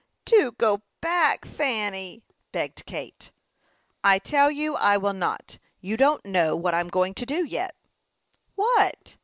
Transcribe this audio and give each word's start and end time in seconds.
"Do 0.25 0.53
go 0.53 0.81
back, 0.99 1.45
Fanny," 1.45 2.23
begged 2.51 2.87
Kate. 2.87 3.31
"I 4.03 4.17
tell 4.17 4.49
you 4.49 4.75
I 4.75 4.97
will 4.97 5.13
not. 5.13 5.59
You 5.79 5.95
don't 5.95 6.25
know 6.25 6.55
what 6.55 6.73
I 6.73 6.79
am 6.79 6.89
going 6.89 7.13
to 7.13 7.25
do 7.27 7.45
yet." 7.45 7.75
"What?" 8.55 9.17